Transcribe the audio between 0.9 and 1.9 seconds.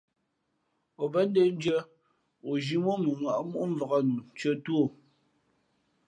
O bα̌ ndə̂ndʉ̄ᾱ,